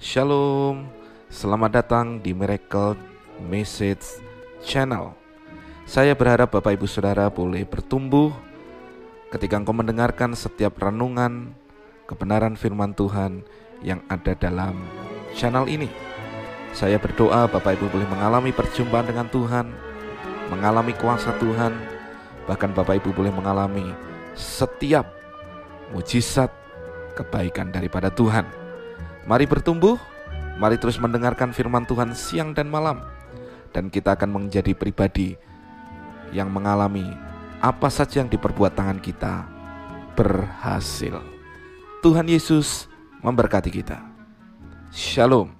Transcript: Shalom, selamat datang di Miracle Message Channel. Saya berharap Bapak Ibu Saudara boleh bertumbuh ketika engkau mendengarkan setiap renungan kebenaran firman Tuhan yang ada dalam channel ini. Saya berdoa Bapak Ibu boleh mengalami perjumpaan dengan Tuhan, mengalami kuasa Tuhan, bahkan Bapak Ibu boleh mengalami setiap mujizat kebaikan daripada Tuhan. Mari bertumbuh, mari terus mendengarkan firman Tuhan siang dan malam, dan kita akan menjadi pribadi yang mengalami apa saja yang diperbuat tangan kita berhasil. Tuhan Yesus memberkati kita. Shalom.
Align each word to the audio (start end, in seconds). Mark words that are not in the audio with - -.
Shalom, 0.00 0.88
selamat 1.28 1.76
datang 1.76 2.06
di 2.24 2.32
Miracle 2.32 2.96
Message 3.36 4.24
Channel. 4.64 5.12
Saya 5.84 6.16
berharap 6.16 6.56
Bapak 6.56 6.72
Ibu 6.72 6.88
Saudara 6.88 7.28
boleh 7.28 7.68
bertumbuh 7.68 8.32
ketika 9.28 9.60
engkau 9.60 9.76
mendengarkan 9.76 10.32
setiap 10.32 10.80
renungan 10.80 11.52
kebenaran 12.08 12.56
firman 12.56 12.96
Tuhan 12.96 13.44
yang 13.84 14.00
ada 14.08 14.32
dalam 14.32 14.88
channel 15.36 15.68
ini. 15.68 15.92
Saya 16.72 16.96
berdoa 16.96 17.44
Bapak 17.44 17.76
Ibu 17.76 17.92
boleh 17.92 18.08
mengalami 18.08 18.56
perjumpaan 18.56 19.04
dengan 19.04 19.28
Tuhan, 19.28 19.68
mengalami 20.48 20.96
kuasa 20.96 21.36
Tuhan, 21.36 21.76
bahkan 22.48 22.72
Bapak 22.72 23.04
Ibu 23.04 23.12
boleh 23.12 23.36
mengalami 23.36 23.92
setiap 24.32 25.12
mujizat 25.92 26.48
kebaikan 27.12 27.68
daripada 27.68 28.08
Tuhan. 28.08 28.69
Mari 29.28 29.44
bertumbuh, 29.44 30.00
mari 30.56 30.80
terus 30.80 30.96
mendengarkan 30.96 31.52
firman 31.52 31.84
Tuhan 31.84 32.16
siang 32.16 32.56
dan 32.56 32.72
malam, 32.72 33.04
dan 33.70 33.92
kita 33.92 34.16
akan 34.16 34.40
menjadi 34.40 34.72
pribadi 34.72 35.36
yang 36.32 36.48
mengalami 36.48 37.04
apa 37.60 37.92
saja 37.92 38.24
yang 38.24 38.30
diperbuat 38.32 38.72
tangan 38.72 38.98
kita 38.98 39.44
berhasil. 40.16 41.20
Tuhan 42.00 42.24
Yesus 42.24 42.88
memberkati 43.20 43.68
kita. 43.68 44.00
Shalom. 44.88 45.59